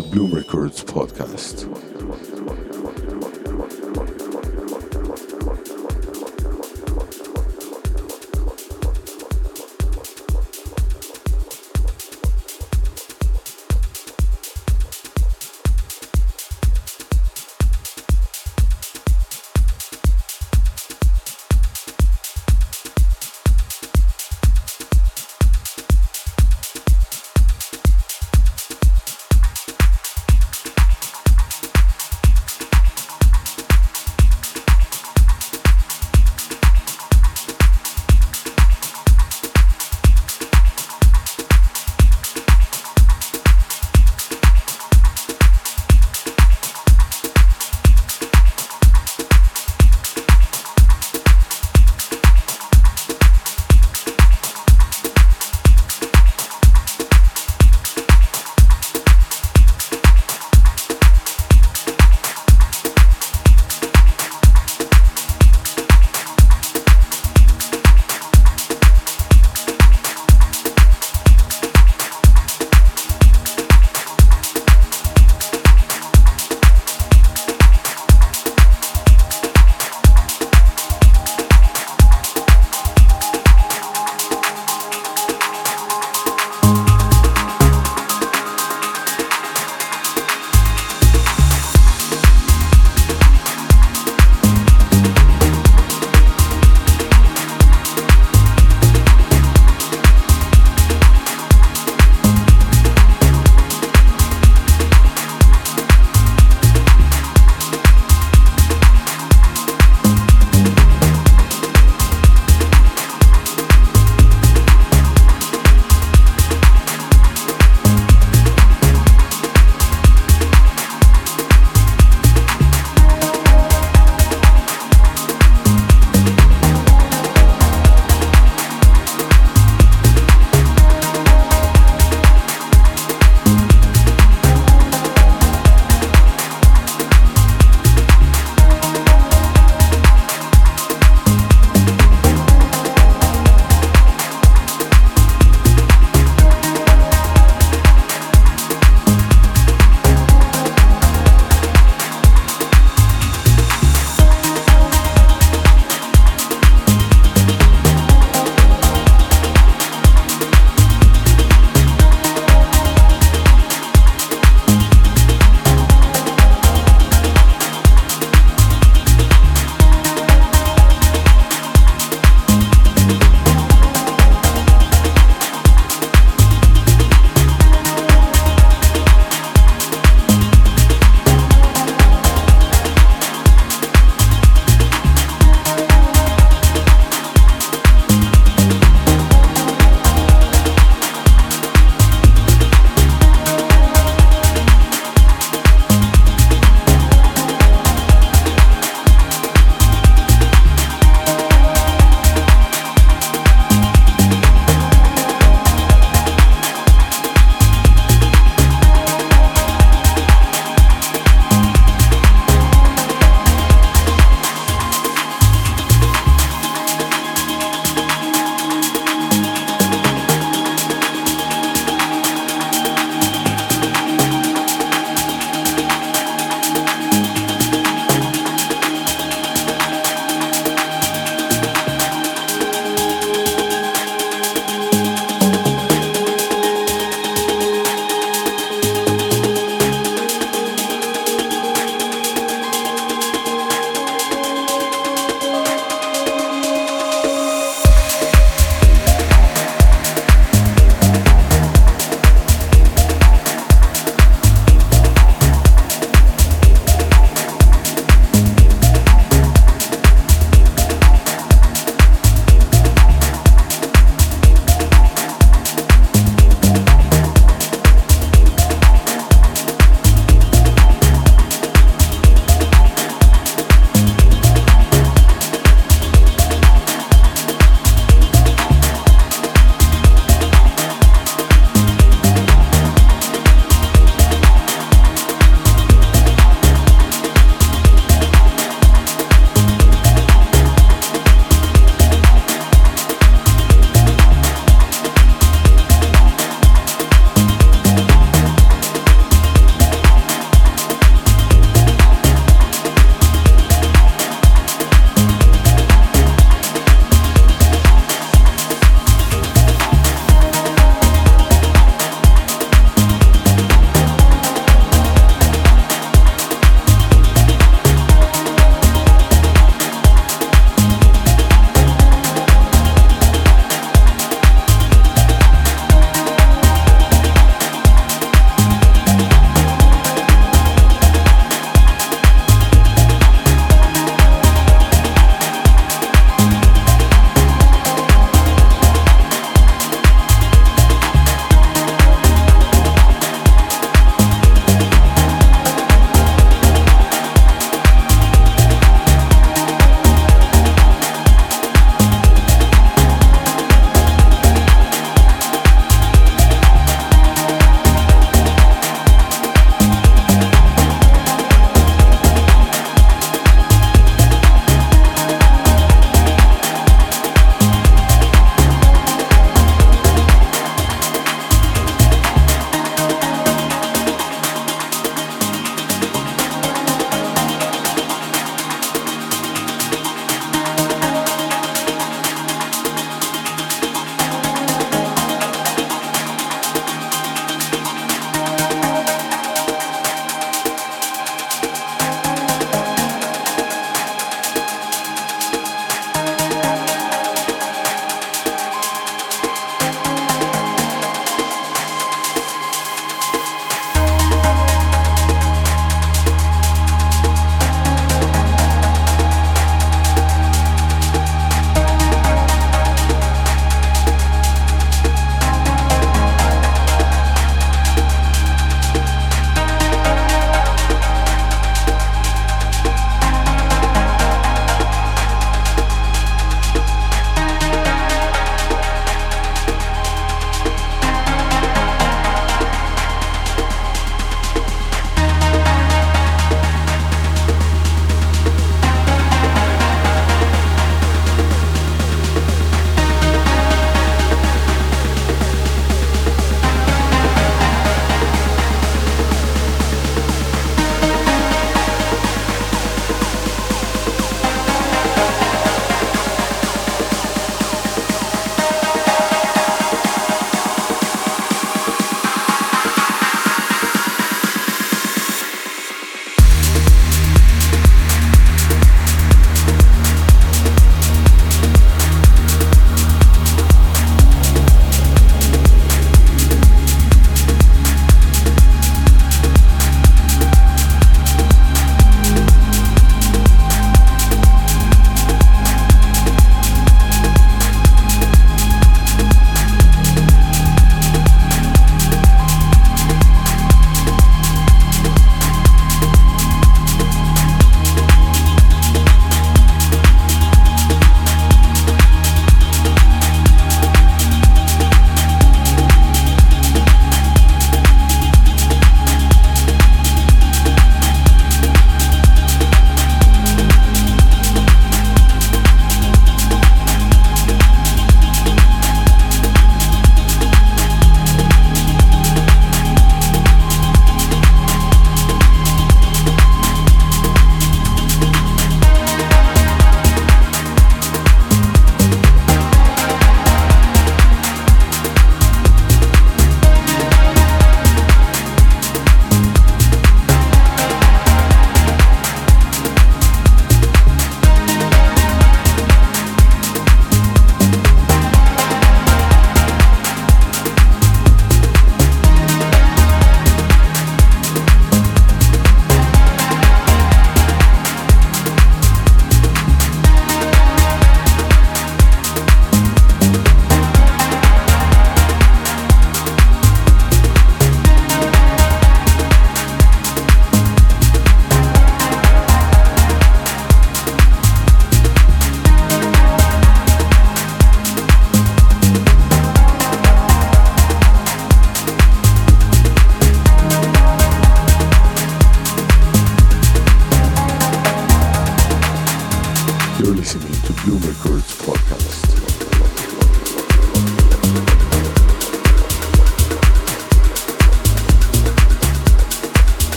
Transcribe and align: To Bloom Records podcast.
To 0.00 0.06
Bloom 0.06 0.32
Records 0.32 0.82
podcast. 0.82 2.69